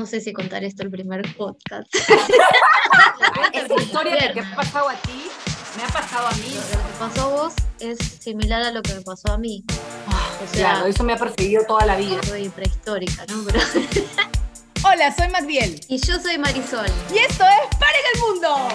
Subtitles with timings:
[0.00, 1.94] no sé si contar esto el primer podcast.
[3.52, 5.26] Esa historia que te ha pasado a ti,
[5.76, 6.54] me ha pasado a mí.
[6.54, 9.62] Lo que pasó a vos es similar a lo que me pasó a mí.
[9.68, 12.18] O sea, claro, eso me ha perseguido toda la vida.
[12.22, 13.44] Soy prehistórica, ¿no?
[13.44, 13.60] Pero...
[14.84, 15.78] Hola, soy Magdiel.
[15.88, 16.86] Y yo soy Marisol.
[17.12, 18.68] Y esto es ¡Paren el Mundo!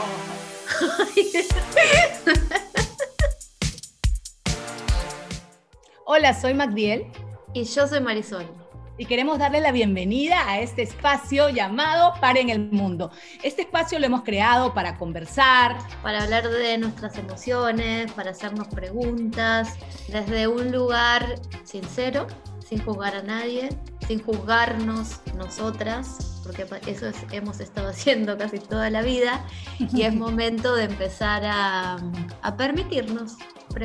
[6.05, 7.07] Hola, soy Magdiel.
[7.55, 8.64] Y yo soy Marisol
[8.97, 13.11] y queremos darle la bienvenida a este espacio llamado Paren el Mundo.
[13.43, 19.75] Este espacio lo hemos creado para conversar, para hablar de nuestras emociones, para hacernos preguntas,
[20.07, 22.27] desde un lugar sincero,
[22.65, 23.69] sin juzgar a nadie,
[24.07, 29.45] sin juzgarnos nosotras, porque eso hemos estado haciendo casi toda la vida,
[29.79, 31.97] y es momento de empezar a,
[32.41, 33.37] a permitirnos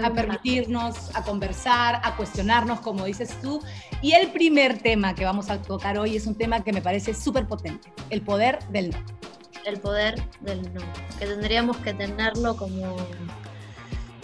[0.05, 3.61] a permitirnos, a conversar, a cuestionarnos, como dices tú.
[4.01, 7.13] Y el primer tema que vamos a tocar hoy es un tema que me parece
[7.13, 8.99] súper potente, el poder del no.
[9.67, 10.81] El poder del no,
[11.19, 12.97] que tendríamos que tenerlo como,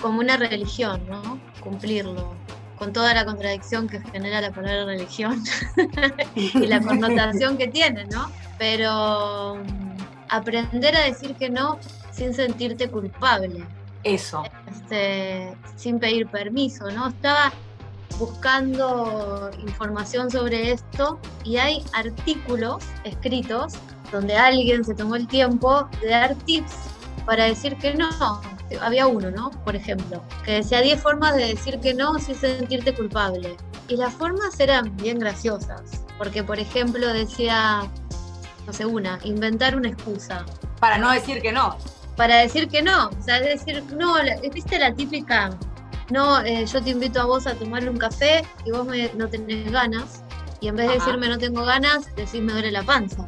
[0.00, 1.38] como una religión, ¿no?
[1.60, 2.34] Cumplirlo,
[2.78, 5.42] con toda la contradicción que genera la palabra religión
[6.34, 8.30] y la connotación que tiene, ¿no?
[8.58, 9.96] Pero mm,
[10.28, 11.78] aprender a decir que no
[12.12, 13.64] sin sentirte culpable,
[14.06, 14.44] eso.
[14.70, 17.08] Este, sin pedir permiso, ¿no?
[17.08, 17.52] Estaba
[18.18, 23.74] buscando información sobre esto y hay artículos escritos
[24.12, 26.72] donde alguien se tomó el tiempo de dar tips
[27.26, 28.40] para decir que no.
[28.80, 29.50] Había uno, ¿no?
[29.64, 33.56] Por ejemplo, que decía 10 formas de decir que no sin sentirte culpable.
[33.88, 37.82] Y las formas eran bien graciosas, porque por ejemplo decía,
[38.66, 40.44] no sé, una, inventar una excusa.
[40.80, 41.76] Para no decir que no
[42.16, 43.08] para decir que no.
[43.08, 44.14] O sea, es decir, no,
[44.52, 45.50] viste la típica,
[46.10, 49.70] no, eh, yo te invito a vos a tomarle un café y vos no tenés
[49.70, 50.22] ganas.
[50.60, 53.26] Y en vez de decirme no tengo ganas, decís me duele la panza.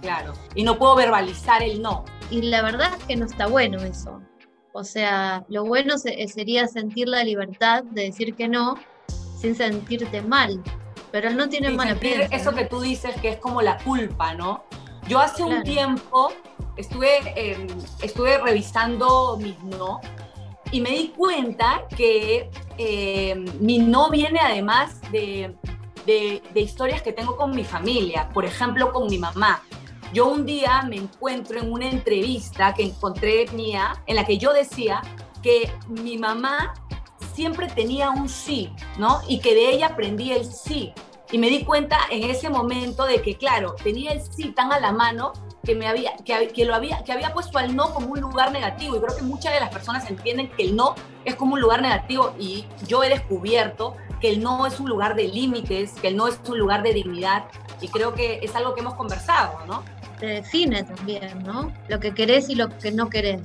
[0.00, 0.34] Claro.
[0.54, 2.04] Y no puedo verbalizar el no.
[2.30, 4.20] Y la verdad es que no está bueno eso.
[4.76, 8.74] O sea, lo bueno sería sentir la libertad de decir que no
[9.38, 10.60] sin sentirte mal.
[11.12, 12.34] Pero él no tiene mala prensa.
[12.34, 14.64] Eso que tú dices que es como la culpa, ¿no?
[15.06, 16.32] Yo hace un tiempo
[16.76, 17.68] estuve, em,
[18.02, 20.00] estuve revisando mis no
[20.72, 25.54] y me di cuenta que em, mi no viene además de,
[26.04, 29.62] de, historias que tengo con mi familia, por ejemplo con mi mamá.
[30.14, 34.52] Yo un día me encuentro en una entrevista que encontré mía en la que yo
[34.52, 35.02] decía
[35.42, 36.72] que mi mamá
[37.34, 39.22] siempre tenía un sí, ¿no?
[39.26, 40.92] Y que de ella aprendí el sí.
[41.32, 44.78] Y me di cuenta en ese momento de que, claro, tenía el sí tan a
[44.78, 45.32] la mano
[45.64, 48.94] que, me había, que, lo había, que había puesto al no como un lugar negativo.
[48.94, 50.94] Y creo que muchas de las personas entienden que el no
[51.24, 52.36] es como un lugar negativo.
[52.38, 56.26] Y yo he descubierto que el no es un lugar de límites, que el no
[56.26, 57.44] es un lugar de dignidad.
[57.82, 59.84] Y creo que es algo que hemos conversado, ¿no?
[60.18, 61.70] Te define también, ¿no?
[61.88, 63.42] Lo que querés y lo que no querés.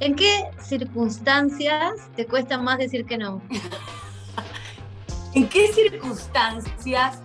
[0.00, 3.42] ¿En qué circunstancias te cuesta más decir que no?
[5.34, 7.18] ¿En qué circunstancias?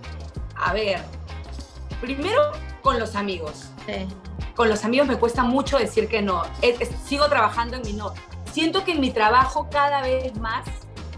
[0.57, 0.99] A ver,
[2.01, 3.69] primero con los amigos.
[4.55, 6.43] Con los amigos me cuesta mucho decir que no.
[7.05, 8.13] sigo trabajando en mi no.
[8.51, 10.67] Siento que en mi trabajo cada vez más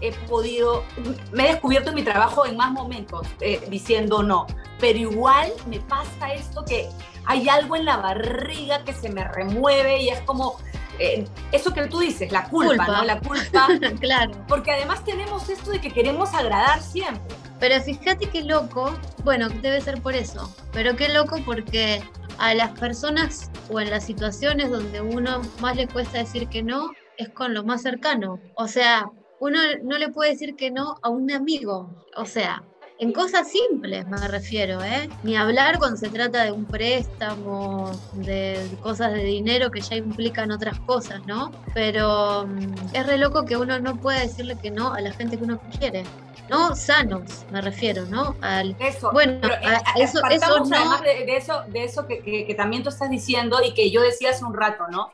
[0.02, 0.84] he podido,
[1.32, 4.46] me he descubierto en mi trabajo en más momentos eh, diciendo no,
[4.78, 6.88] pero igual me pasa esto que
[7.24, 10.56] hay algo en la barriga que se me remueve y es como,
[10.98, 13.04] eh, eso que tú dices, la culpa, ¿no?
[13.04, 13.68] La culpa.
[14.00, 14.32] claro.
[14.48, 17.36] Porque además tenemos esto de que queremos agradar siempre.
[17.60, 18.92] Pero fíjate qué loco,
[19.22, 22.02] bueno, debe ser por eso, pero qué loco porque
[22.38, 26.90] a las personas o en las situaciones donde uno más le cuesta decir que no,
[27.18, 28.40] es con lo más cercano.
[28.56, 29.08] O sea,
[29.42, 31.90] uno no le puede decir que no a un amigo.
[32.16, 32.62] O sea,
[33.00, 35.10] en cosas simples me refiero, ¿eh?
[35.24, 40.52] Ni hablar cuando se trata de un préstamo, de cosas de dinero que ya implican
[40.52, 41.50] otras cosas, ¿no?
[41.74, 45.36] Pero mm, es re loco que uno no pueda decirle que no a la gente
[45.36, 46.04] que uno quiere.
[46.48, 48.36] No sanos, me refiero, ¿no?
[48.42, 50.76] Al, eso, bueno, eh, eso, eso no...
[50.76, 54.30] además de, eso, de eso que, que también tú estás diciendo y que yo decía
[54.30, 55.10] hace un rato, ¿no?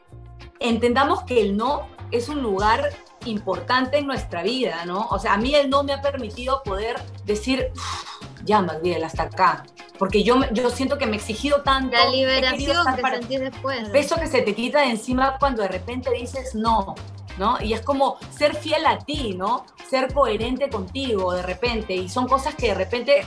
[0.60, 2.90] Entendamos que el no es un lugar
[3.24, 5.06] importante en nuestra vida, ¿no?
[5.10, 7.70] O sea, a mí él no me ha permitido poder decir,
[8.44, 9.64] ya bien, hasta acá.
[9.98, 11.96] Porque yo, yo siento que me he exigido tanto.
[11.96, 13.18] La liberación que para...
[13.18, 13.88] sentís después.
[13.92, 16.94] Eso que se te quita de encima cuando de repente dices no,
[17.36, 17.60] ¿no?
[17.60, 19.66] Y es como ser fiel a ti, ¿no?
[19.90, 21.94] Ser coherente contigo de repente.
[21.94, 23.26] Y son cosas que de repente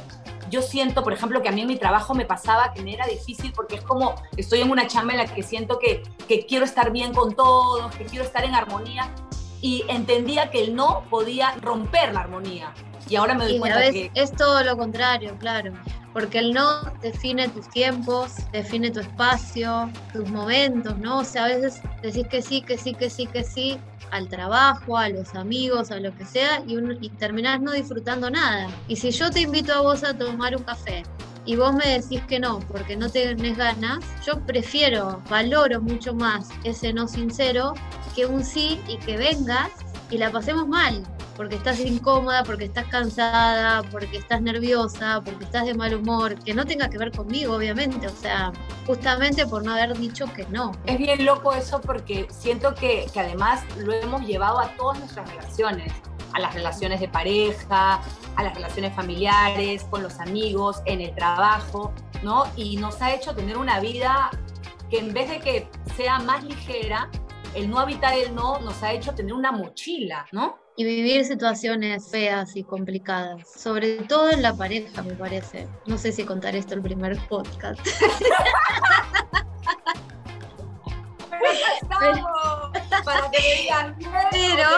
[0.51, 3.07] yo siento, por ejemplo, que a mí en mi trabajo me pasaba que me era
[3.07, 6.65] difícil porque es como estoy en una chamba en la que siento que, que quiero
[6.65, 9.09] estar bien con todos, que quiero estar en armonía
[9.61, 12.73] y entendía que el no podía romper la armonía.
[13.09, 14.11] Y ahora me doy cuenta que...
[14.15, 15.73] Es todo lo contrario, claro.
[16.13, 21.19] porque el no define tus tiempos, define tu espacio, tus momentos, ¿no?
[21.19, 23.79] O sea, a veces decís que sí, que sí, que sí, que sí
[24.11, 28.67] al trabajo, a los amigos, a lo que sea, y, y terminás no disfrutando nada.
[28.87, 31.03] Y si yo te invito a vos a tomar un café
[31.45, 36.49] y vos me decís que no porque no tenés ganas, yo prefiero, valoro mucho más
[36.63, 37.73] ese no sincero
[38.15, 39.71] que un sí y que vengas
[40.09, 41.03] y la pasemos mal,
[41.35, 46.53] porque estás incómoda, porque estás cansada, porque estás nerviosa, porque estás de mal humor, que
[46.53, 48.51] no tenga que ver conmigo, obviamente, o sea,
[48.85, 50.71] justamente por no haber dicho que no.
[50.85, 55.29] Es bien loco eso porque siento que, que además lo hemos llevado a todas nuestras
[55.29, 55.91] relaciones
[56.33, 58.01] a las relaciones de pareja,
[58.35, 61.93] a las relaciones familiares, con los amigos, en el trabajo,
[62.23, 62.45] ¿no?
[62.55, 64.29] Y nos ha hecho tener una vida
[64.89, 67.09] que en vez de que sea más ligera,
[67.53, 70.60] el no habitar el no nos ha hecho tener una mochila, ¿no?
[70.77, 75.67] Y vivir situaciones feas y complicadas, sobre todo en la pareja, me parece.
[75.85, 77.79] No sé si contar esto el primer podcast.
[83.03, 83.97] para que digan,
[84.31, 84.69] pero,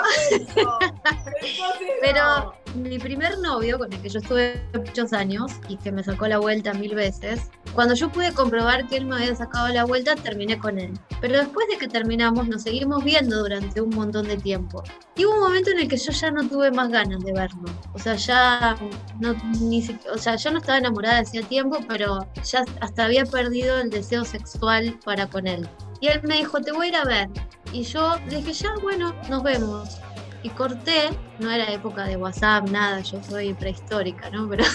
[2.01, 6.27] pero mi primer novio, con el que yo estuve muchos años y que me sacó
[6.27, 10.15] la vuelta mil veces, cuando yo pude comprobar que él me había sacado la vuelta,
[10.15, 10.93] terminé con él.
[11.21, 14.83] Pero después de que terminamos, nos seguimos viendo durante un montón de tiempo.
[15.15, 17.65] Y hubo un momento en el que yo ya no tuve más ganas de verlo.
[17.93, 18.75] O sea, ya
[19.19, 23.79] no, ni o sea, yo no estaba enamorada hacía tiempo, pero ya hasta había perdido
[23.79, 25.67] el deseo sexual para con él.
[26.01, 27.29] Y él me dijo, te voy a ir a ver.
[27.71, 29.99] Y yo dije, ya, bueno, nos vemos
[30.43, 31.09] y corté,
[31.39, 34.47] no era época de WhatsApp, nada, yo soy prehistórica, ¿no?
[34.49, 34.65] Pero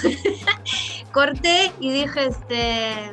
[1.12, 3.12] corté y dije, este,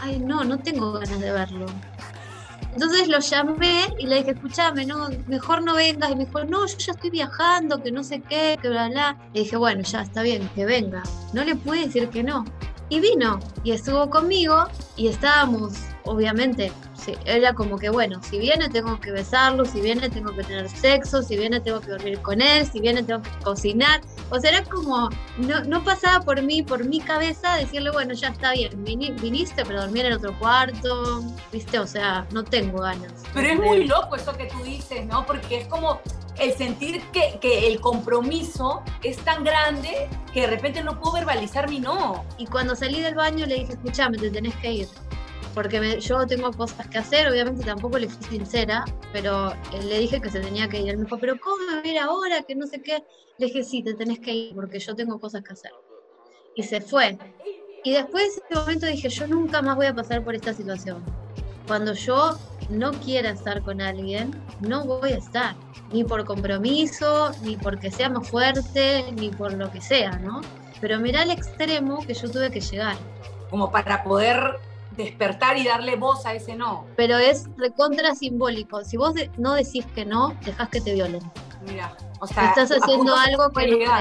[0.00, 1.66] ay, no, no tengo ganas de verlo.
[2.74, 6.10] Entonces lo llamé y le dije, escúchame, no, mejor no vengas.
[6.10, 9.16] Y me dijo, no, yo ya estoy viajando, que no sé qué, que bla, bla.
[9.32, 11.04] Y dije, bueno, ya está bien, que venga.
[11.32, 12.44] No le pude decir que no.
[12.88, 15.74] Y vino y estuvo conmigo y estábamos,
[16.04, 16.72] obviamente,
[17.04, 20.68] sí, era como que, bueno, si viene tengo que besarlo, si viene tengo que tener
[20.68, 24.00] sexo, si viene tengo que dormir con él, si viene tengo que cocinar.
[24.30, 28.28] O sea, era como, no, no pasaba por mí, por mi cabeza, decirle, bueno, ya
[28.28, 31.22] está bien, viniste, pero dormir en otro cuarto,
[31.52, 31.78] ¿viste?
[31.78, 33.12] O sea, no tengo ganas.
[33.32, 35.26] Pero es muy loco eso que tú dices, ¿no?
[35.26, 36.00] Porque es como
[36.38, 41.68] el sentir que, que, el compromiso es tan grande que de repente no puedo verbalizar
[41.68, 42.24] mi no.
[42.38, 44.88] Y cuando salí del baño le dije, escúchame, te tenés que ir.
[45.54, 49.54] Porque yo tengo cosas que hacer, obviamente tampoco le fui sincera, pero
[49.84, 50.88] le dije que se tenía que ir.
[50.90, 52.42] Él me dijo, pero ¿cómo me ir ahora?
[52.42, 53.04] Que no sé qué.
[53.38, 55.70] Le dije, sí, te tenés que ir porque yo tengo cosas que hacer.
[56.56, 57.16] Y se fue.
[57.84, 61.02] Y después de ese momento dije, yo nunca más voy a pasar por esta situación.
[61.66, 62.36] Cuando yo
[62.68, 65.54] no quiera estar con alguien, no voy a estar
[65.92, 70.40] ni por compromiso, ni porque sea más fuerte, ni por lo que sea, ¿no?
[70.80, 72.96] Pero mira el extremo que yo tuve que llegar.
[73.50, 74.58] Como para poder
[74.96, 76.86] despertar y darle voz a ese no.
[76.96, 78.84] Pero es recontra simbólico.
[78.84, 81.22] Si vos no decís que no, dejas que te violen.
[81.66, 83.92] Mira, o sea, estás haciendo algo que no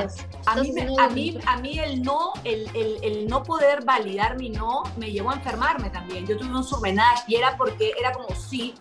[0.45, 4.49] A mí, a, mí, a mí el no, el, el, el, no poder validar mi
[4.49, 6.25] no, me llevó a enfermarme también.
[6.27, 8.75] Yo tuve un surmenage y era porque era como, sí,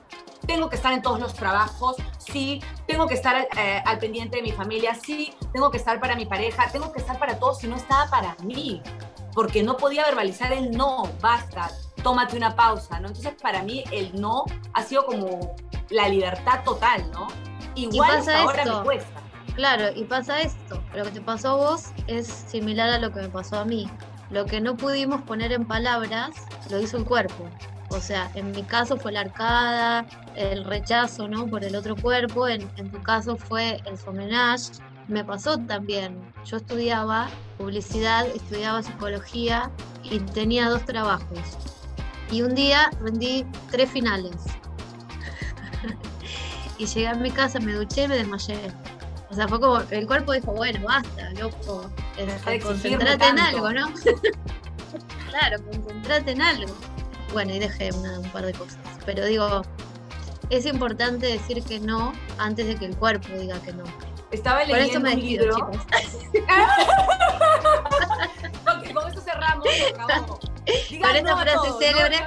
[0.46, 4.42] tengo que estar en todos los trabajos, sí, tengo que estar eh, al pendiente de
[4.42, 7.68] mi familia, sí, tengo que estar para mi pareja, tengo que estar para todos, si
[7.68, 8.82] no estaba para mí,
[9.34, 11.70] porque no podía verbalizar el no, basta,
[12.02, 13.08] tómate una pausa, ¿no?
[13.08, 14.44] Entonces para mí el no
[14.74, 15.54] ha sido como
[15.90, 17.28] la libertad total, ¿no?
[17.74, 19.20] Igual hasta ahora me cuesta.
[19.54, 23.20] Claro, y pasa esto, lo que te pasó a vos es similar a lo que
[23.20, 23.88] me pasó a mí.
[24.30, 26.30] Lo que no pudimos poner en palabras,
[26.70, 27.50] lo hizo el cuerpo.
[27.90, 31.46] O sea, en mi caso fue la arcada, el rechazo ¿no?
[31.46, 34.72] por el otro cuerpo, en, tu caso fue el fomenage.
[35.08, 36.18] Me pasó también.
[36.46, 37.28] Yo estudiaba
[37.58, 39.70] publicidad, estudiaba psicología
[40.02, 41.38] y tenía dos trabajos.
[42.32, 44.34] Y un día rendí tres finales.
[46.78, 48.58] y llegué a mi casa, me duché y me desmayé.
[49.30, 51.88] O sea, fue como, el cuerpo dijo, bueno, basta, loco,
[52.62, 53.92] concentrate en algo, ¿no?
[55.30, 56.74] claro, concentrate en algo
[57.32, 58.78] bueno, y dejé un par de cosas.
[59.04, 59.62] Pero digo,
[60.50, 63.84] es importante decir que no antes de que el cuerpo diga que no.
[64.30, 65.56] Estaba leyendo un libro.
[68.94, 69.66] con esto cerramos
[71.00, 72.18] Con esta frase célebre.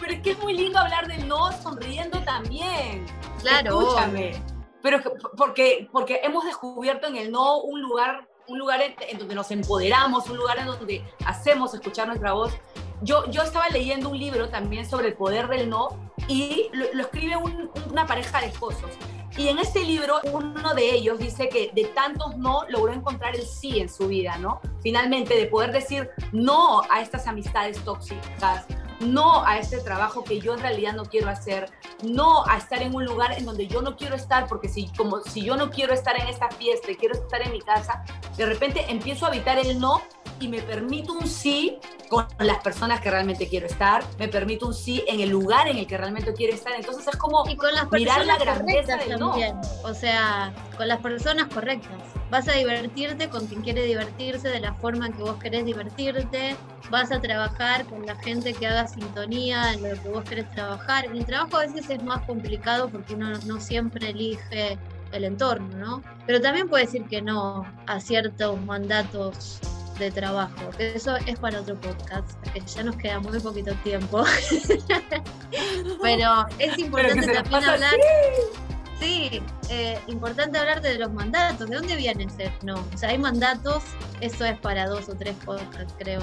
[0.00, 3.06] Pero es que es muy lindo hablar del no sonriendo también.
[3.40, 3.80] Claro.
[3.80, 4.42] Escúchame.
[4.82, 5.00] Pero
[5.36, 10.28] porque, porque hemos descubierto en el no un lugar, un lugar en donde nos empoderamos,
[10.28, 12.52] un lugar en donde hacemos escuchar nuestra voz
[13.02, 15.98] yo, yo estaba leyendo un libro también sobre el poder del no
[16.28, 17.36] y lo, escribe
[17.90, 18.90] una pareja de esposos.
[19.36, 23.42] Y en este libro, uno de ellos dice que de tantos no logró encontrar el
[23.42, 24.60] sí en su vida, ¿no?
[24.80, 28.64] Finalmente, de poder decir no a estas amistades tóxicas,
[29.00, 31.68] no a este trabajo que yo en realidad no quiero hacer,
[32.04, 35.20] no a estar en un lugar en donde yo no quiero estar, porque si, como,
[35.22, 38.04] si yo no quiero estar en esta fiesta y quiero estar en mi casa,
[38.36, 40.00] de repente empiezo a evitar el no
[40.40, 44.74] y me permito un sí con las personas que realmente quiero estar, me permito un
[44.74, 46.72] sí en el lugar en el que realmente quiero estar.
[46.74, 49.34] Entonces es como mirar la grandeza del no.
[49.82, 51.98] O sea, con las personas correctas.
[52.30, 56.56] Vas a divertirte con quien quiere divertirse de la forma en que vos querés divertirte.
[56.90, 61.06] Vas a trabajar con la gente que haga sintonía en lo que vos querés trabajar.
[61.06, 64.78] El trabajo a veces es más complicado porque uno no siempre elige
[65.12, 66.02] el entorno, ¿no?
[66.26, 69.60] Pero también puede decir que no a ciertos mandatos
[69.98, 74.24] de trabajo, que eso es para otro podcast, que ya nos queda muy poquito tiempo.
[76.02, 77.94] Pero es importante también hablar.
[79.00, 81.68] Sí, eh, importante hablar de los mandatos.
[81.68, 82.74] ¿De dónde viene ese no?
[82.74, 83.82] O sea, hay mandatos,
[84.20, 86.20] eso es para dos o tres podcasts, creo.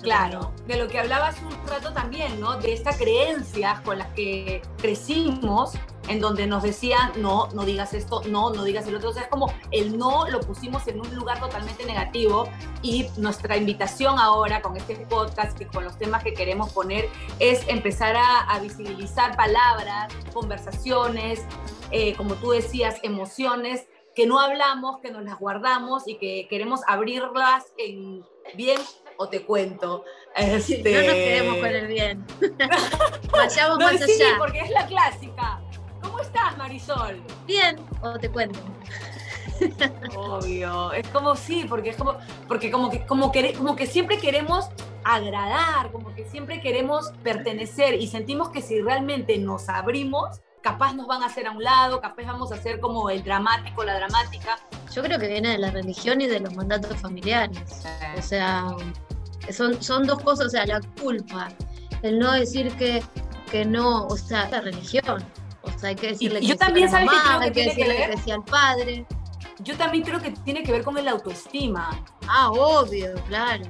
[0.00, 2.58] claro, de lo que hablabas un rato también, ¿no?
[2.58, 5.72] De estas creencias con las que crecimos
[6.08, 9.10] en donde nos decían, no, no digas esto, no, no digas el otro.
[9.10, 12.48] O sea, es como el no lo pusimos en un lugar totalmente negativo
[12.82, 17.66] y nuestra invitación ahora con este podcast, que con los temas que queremos poner, es
[17.68, 21.42] empezar a, visibilizar palabras, conversaciones,
[21.90, 26.80] eh, como tú decías, emociones que no hablamos, que nos las guardamos y que queremos
[26.86, 28.78] abrirlas en bien
[29.16, 30.04] o te cuento.
[30.36, 30.92] Este...
[30.92, 32.26] no nos queremos con el bien.
[33.32, 34.36] Vayamos más sí, allá.
[34.38, 35.61] porque es la clásica.
[36.02, 37.22] ¿Cómo estás, Marisol?
[37.46, 38.58] Bien, o te cuento.
[40.16, 42.16] Obvio, es como sí, porque es como,
[42.48, 44.68] porque como que, como que, como que siempre queremos
[45.04, 51.06] agradar, como que siempre queremos pertenecer y sentimos que si realmente nos abrimos, capaz nos
[51.06, 54.58] van a hacer a un lado, capaz vamos a ser como el dramático, la dramática.
[54.92, 57.84] Yo creo que viene de la religión y de los mandatos familiares.
[58.16, 58.66] O sea,
[59.50, 61.48] son, son dos cosas, o sea, la culpa,
[62.02, 63.02] el no decir que,
[63.50, 65.24] que no, o sea, la religión
[65.82, 68.44] hay que decirle que yo también a la mamá, hay que, decirle que, sea al
[68.44, 69.06] padre.
[69.60, 72.02] Yo también creo que tiene que ver con el autoestima.
[72.26, 73.64] Ah, obvio, claro.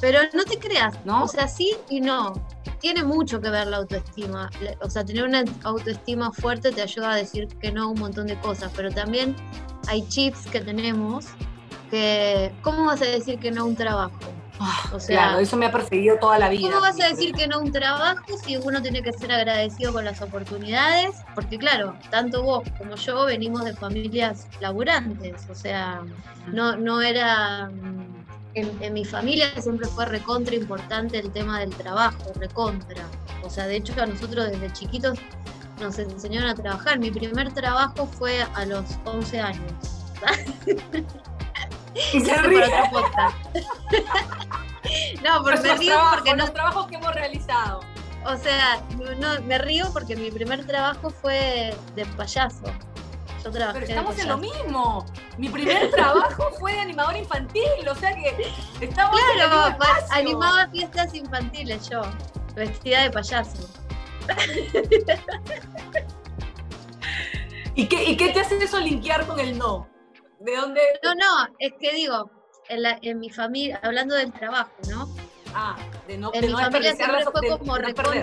[0.00, 1.24] Pero no te creas, ¿no?
[1.24, 2.34] O sea, sí y no.
[2.80, 4.50] Tiene mucho que ver la autoestima.
[4.82, 8.26] O sea, tener una autoestima fuerte te ayuda a decir que no a un montón
[8.26, 9.34] de cosas, pero también
[9.88, 11.26] hay chips que tenemos
[11.90, 14.18] que, ¿cómo vas a decir que no a un trabajo?
[14.58, 16.68] Ah, o sea, claro, eso me ha perseguido toda la vida.
[16.68, 20.04] ¿Cómo vas a decir que no un trabajo si uno tiene que ser agradecido con
[20.04, 21.16] las oportunidades?
[21.34, 26.02] Porque claro, tanto vos como yo venimos de familias laburantes, o sea,
[26.48, 27.68] no, no era...
[27.68, 28.16] Mm,
[28.54, 33.04] en, mi familia siempre fue recontra importante el tema del trabajo, recontra.
[33.42, 35.18] O sea, de hecho a nosotros desde chiquitos
[35.80, 36.98] nos enseñaron a trabajar.
[36.98, 39.72] Mi primer trabajo fue a los 11 años.
[42.12, 42.66] Y se ríe.
[45.22, 46.44] no, porque me río porque no.
[46.44, 47.80] Los trabajos que hemos realizado.
[48.24, 48.82] O sea,
[49.18, 52.64] no, me río porque mi primer trabajo fue de payaso.
[53.44, 55.06] Yo trabajé Pero estamos en lo mismo.
[55.38, 59.76] Mi primer trabajo fue de animador infantil, o sea que estamos claro, en
[60.10, 62.02] animaba fiestas infantiles yo,
[62.56, 63.68] vestida de payaso.
[67.76, 69.86] ¿Y qué, ¿Y qué te hace eso linkear con el no?
[70.46, 70.80] ¿De dónde?
[71.02, 72.30] No, no, es que digo,
[72.68, 75.12] en, mi familia, hablando del trabajo, ¿no?
[75.52, 75.76] Ah,
[76.06, 78.22] de no En mi familia siempre fue como recontra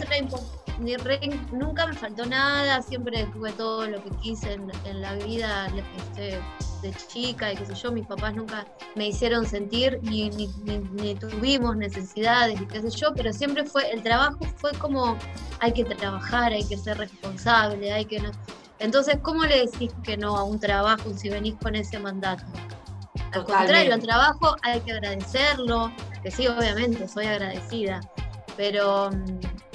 [1.51, 6.39] nunca me faltó nada, siempre tuve todo lo que quise en, la vida este,
[6.82, 8.65] de chica y qué sé yo, mis papás nunca
[8.96, 14.01] me hicieron sentir ni, ni, tuvimos necesidades y qué sé yo, pero siempre fue, el
[14.01, 15.18] trabajo fue como
[15.60, 18.22] hay que trabajar, hay que ser responsable, hay que
[18.80, 22.44] entonces, ¿cómo le decís que no a un trabajo si venís con ese mandato?
[23.32, 28.01] Al contrario, al trabajo hay que agradecerlo, que sí, obviamente, soy agradecida,
[28.58, 29.10] pero,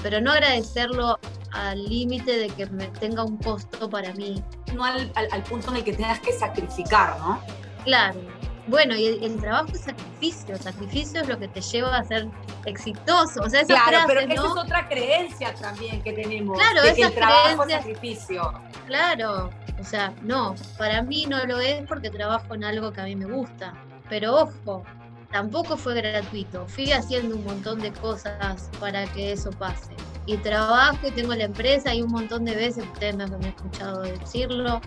[0.02, 1.18] pero no agradecerlo
[1.52, 4.42] al límite de que me tenga un costo para mí.
[4.74, 7.40] No al, al punto en el que tengas que sacrificar, ¿no?
[7.84, 8.20] Claro,
[8.68, 12.28] bueno, y el, trabajo es sacrificio, sacrificio es lo que te lleva a ser
[12.66, 13.40] exitoso.
[13.40, 16.58] O sea, esa claro, pero esa es otra creencia también que tenemos.
[16.58, 18.52] Claro, de que el trabajo es sacrificio.
[18.86, 23.04] Claro, o sea, no, para mí no lo es porque trabajo en algo que a
[23.04, 23.72] mí me gusta.
[24.10, 24.84] Pero ojo,
[25.32, 26.66] tampoco fue gratuito.
[26.66, 29.92] Fui haciendo un montón de cosas para que eso pase.
[30.26, 34.02] Y trabajo y tengo la empresa y un montón de veces, ustedes me han escuchado
[34.02, 34.80] decirlo,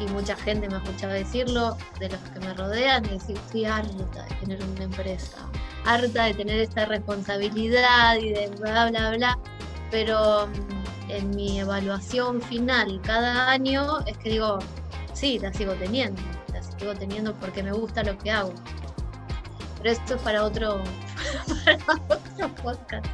[0.00, 3.66] y mucha gente me ha escuchado decirlo, de los que me rodean, y decir, estoy
[3.66, 5.36] harta de tener una empresa,
[5.84, 9.38] harta de tener esta responsabilidad y de bla, bla, bla.
[9.90, 14.58] Pero mm, en mi evaluación final cada año es que digo,
[15.12, 16.20] sí, la sigo teniendo,
[16.52, 18.54] la sigo teniendo porque me gusta lo que hago.
[19.78, 20.82] Pero esto es para otro,
[21.86, 23.06] para otro podcast.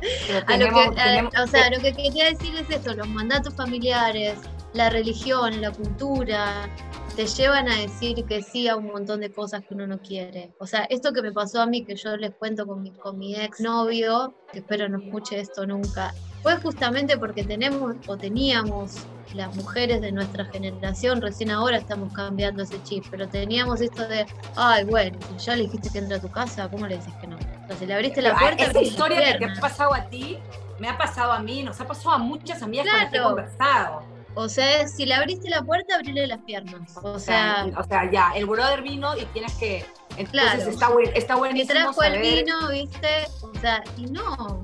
[1.39, 4.39] o sea, lo que quería decir es esto, los mandatos familiares,
[4.77, 6.69] la religión, la cultura,
[7.17, 10.53] te llevan a decir que sí a un montón de cosas que uno no quiere.
[10.59, 13.19] O sea, esto que me pasó a mí, que yo les cuento con mi, con
[13.19, 19.07] mi ex novio, que espero no escuche esto nunca, fue justamente porque tenemos o teníamos
[19.35, 24.27] las mujeres de nuestra generación, recién ahora estamos cambiando ese chip, pero teníamos esto de,
[24.55, 27.27] ay, bueno, si ya le dijiste que entra a tu casa, ¿cómo le dices que
[27.27, 27.37] no?
[27.37, 28.63] O sea, si le abriste la puerta...
[28.65, 30.39] Esa historia que te ha pasado a ti,
[30.79, 34.16] me ha pasado a mí, nos ha pasado a muchas amigas las que he conversado.
[34.39, 36.95] O sea, si le abriste la puerta, abrirle las piernas.
[37.03, 39.83] O sea, o sea, ya, el brother vino y tienes que.
[40.19, 41.73] Entonces está, buen, está buenísimo.
[41.73, 43.29] Y trajo el vino, ¿viste?
[43.41, 44.63] O sea, y no.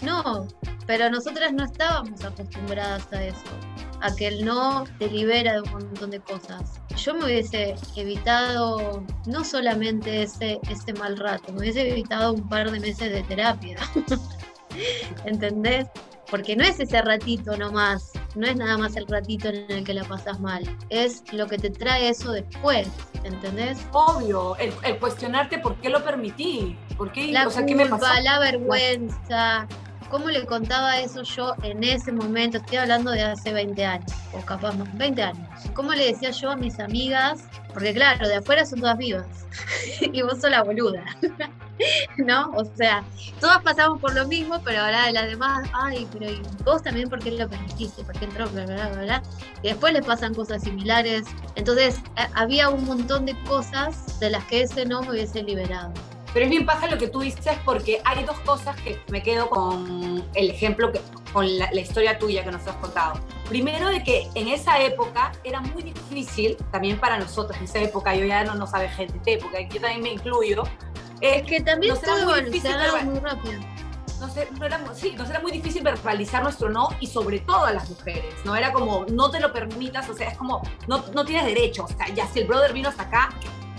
[0.00, 0.48] No.
[0.86, 3.44] Pero nosotras no estábamos acostumbradas a eso.
[4.00, 6.80] A que el no te libera de un montón de cosas.
[6.96, 12.70] Yo me hubiese evitado no solamente ese, ese mal rato, me hubiese evitado un par
[12.70, 13.76] de meses de terapia.
[15.26, 15.86] ¿Entendés?
[16.30, 19.94] porque no es ese ratito nomás, no es nada más el ratito en el que
[19.94, 22.88] la pasas mal, es lo que te trae eso después,
[23.24, 23.78] ¿entendés?
[23.92, 28.06] Obvio, el, cuestionarte por qué lo permití, por qué, la culpa, me pasó?
[28.22, 29.66] la vergüenza,
[30.10, 32.58] ¿Cómo le contaba eso yo en ese momento?
[32.58, 35.48] Estoy hablando de hace 20 años, o capaz más, 20 años.
[35.74, 37.48] ¿Cómo le decía yo a mis amigas?
[37.74, 39.26] Porque claro, de afuera son todas vivas
[40.00, 41.04] y vos sos la boluda.
[42.18, 42.50] ¿No?
[42.52, 43.04] O sea,
[43.40, 46.32] todas pasamos por lo mismo, pero ahora las demás, ay, pero
[46.64, 49.22] vos también por qué lo permitiste, por qué entró, bla, bla, bla, bla.
[49.62, 51.24] Y después les pasan cosas similares.
[51.54, 52.00] Entonces,
[52.34, 55.92] había un montón de cosas de las que ese no me hubiese liberado.
[56.36, 59.48] Pero es bien pasa lo que tú dices porque hay dos cosas que me quedo
[59.48, 61.00] con el ejemplo, que,
[61.32, 63.18] con la, historia tuya que nos has contado.
[63.48, 68.14] Primero de que en esa época era muy difícil, también para nosotros, en esa época,
[68.14, 70.64] yo ya no, no sabe gente de época, yo también me incluyo.
[71.20, 73.60] Es que también no todo muy difícil muy rápido.
[74.58, 77.88] No era, sí, nos era muy difícil verbalizar nuestro no y sobre todo a las
[77.90, 78.56] mujeres, ¿no?
[78.56, 81.88] Era como, no te lo permitas, o sea, es como, no, no tienes derecho, o
[81.88, 83.28] sea, ya si el brother vino hasta acá,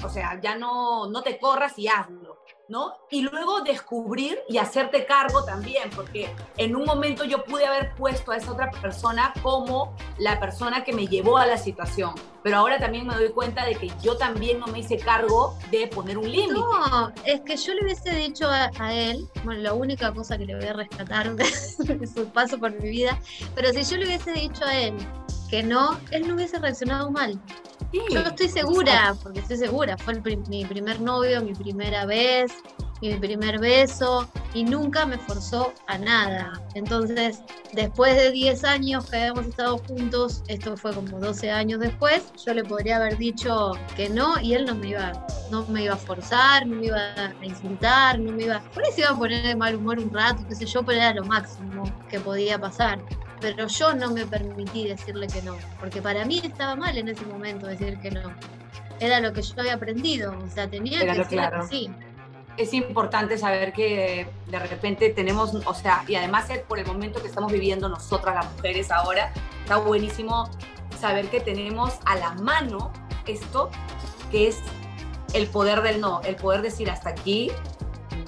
[0.03, 2.26] o sea, ya no, no te corras y hazlo.
[2.69, 2.93] ¿No?
[3.09, 8.31] Y luego descubrir y hacerte cargo también, porque en un momento yo pude haber puesto
[8.31, 12.79] a esa otra persona como la persona que me llevó a la situación, pero ahora
[12.79, 16.31] también me doy cuenta de que yo también no me hice cargo de poner un
[16.31, 16.53] límite.
[16.53, 20.55] No, es que yo le hubiese dicho a, él, bueno, la única cosa que le
[20.55, 23.19] voy a rescatar de, su paso por mi vida,
[23.55, 24.95] pero si yo le hubiese dicho a él
[25.49, 27.39] que no, él no hubiese reaccionado mal.
[27.93, 32.51] Yo estoy segura, porque estoy segura, fue mi primer novio, mi primera vez,
[33.01, 36.61] mi primer beso y nunca me forzó a nada.
[36.73, 37.41] Entonces,
[37.73, 42.53] después de 10 años que habíamos estado juntos, esto fue como 12 años después, yo
[42.53, 45.11] le podría haber dicho que no y él no me iba,
[45.51, 49.01] no me iba a forzar, no me iba a insultar, no me iba, por eso
[49.01, 51.83] iba a poner de mal humor un rato, qué sé yo, pero era lo máximo
[52.09, 52.99] que podía pasar
[53.39, 57.25] pero yo no me permití decirle que no, porque para mí estaba mal en ese
[57.25, 58.33] momento decir que no.
[58.99, 61.89] Era lo que yo había aprendido, o sea, tenía que decir que sí.
[62.57, 67.27] Es importante saber que de repente tenemos, o sea, y además por el momento que
[67.27, 70.49] estamos viviendo nosotras las mujeres ahora, está buenísimo
[70.99, 72.91] saber que tenemos a la mano
[73.27, 73.69] esto
[74.31, 74.57] que es
[75.33, 77.51] el poder del no, el poder decir hasta aquí,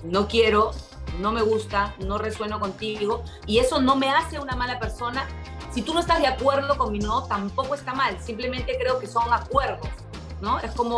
[0.03, 0.71] no quiero,
[1.19, 5.27] no me gusta, no resueno contigo y eso no me hace una mala persona.
[5.71, 9.07] Si tú no estás de acuerdo con mi no, tampoco está mal, simplemente creo que
[9.07, 9.87] son acuerdos.
[10.41, 10.59] ¿no?
[10.59, 10.97] Es como,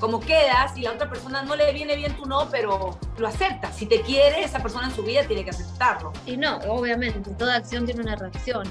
[0.00, 3.72] como quedas y la otra persona no le viene bien tu no, pero lo acepta.
[3.72, 6.12] Si te quiere, esa persona en su vida tiene que aceptarlo.
[6.26, 8.64] Y no, obviamente, toda acción tiene una reacción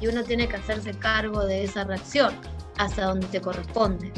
[0.00, 2.38] y uno tiene que hacerse cargo de esa reacción
[2.76, 4.12] hasta donde te corresponde.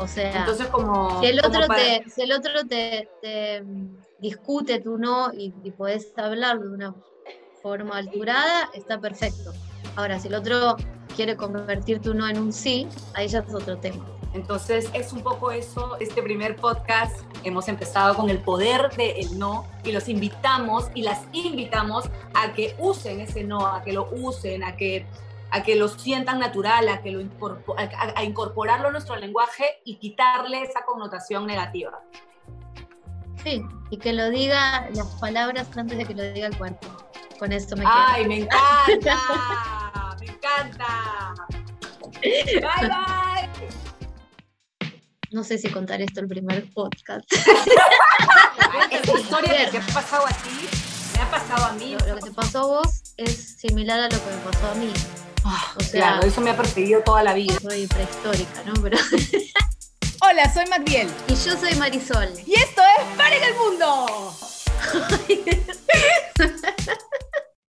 [0.00, 3.08] O sea, Entonces, como, si el otro, te, si el otro te,
[4.18, 6.94] discute tu no y, y podés hablarlo de una
[7.62, 9.52] forma alturada, está perfecto.
[9.96, 10.76] Ahora, si el otro
[11.14, 14.06] quiere convertir tu no en un sí, ahí ya es otro tema.
[14.32, 19.66] Entonces es un poco eso, este primer podcast hemos empezado con el poder del no
[19.82, 24.62] y los invitamos y las invitamos a que usen ese no, a que lo usen,
[24.62, 25.04] a que
[25.50, 27.20] a que lo sientan natural, a, que lo
[27.76, 32.00] a, incorporarlo a nuestro lenguaje y quitarle esa connotación negativa.
[33.42, 36.86] Sí, y que lo diga las palabras antes de que lo diga el cuerpo.
[37.38, 37.92] Con esto me quedo.
[37.94, 39.16] ¡Ay, me encanta!
[40.20, 41.34] ¡Me encanta!
[42.20, 43.48] ¡Bye, bye!
[45.32, 47.24] No sé si contar esto el primer podcast.
[48.90, 50.68] Esta historia que te ha pasado a ti,
[51.14, 51.96] me ha pasado a mí.
[52.06, 54.92] lo que te pasó a vos es similar a lo que me pasó a mí
[55.44, 57.54] Ah, claro, eso me ha perseguido toda la vida.
[57.60, 58.74] Soy prehistórica, ¿no?
[58.82, 58.98] Pero...
[60.22, 61.08] Hola, soy Magdiel.
[61.28, 62.28] Y yo soy Marisol.
[62.46, 64.34] Y esto es Paren el Mundo.